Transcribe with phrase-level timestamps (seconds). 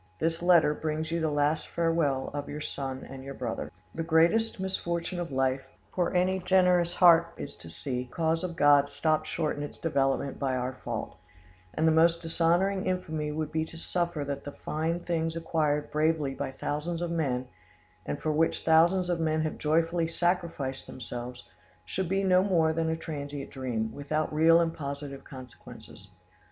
[0.17, 3.71] "This letter brings you the last farewell of your son and your brother.
[3.93, 5.61] "The greatest misfortune of life
[5.95, 9.77] far any generous heart is to see the cause of God stopped short in its
[9.77, 11.19] developments by our fault;
[11.75, 16.33] and the most dishonouring infamy would be to suffer that the fine things acquired bravely
[16.33, 17.47] by thousands of men,
[18.03, 21.43] and far which thousands of men have joyfully sacrificed themselves,
[21.85, 26.09] should be no more than a transient dream, without real and positive consequences.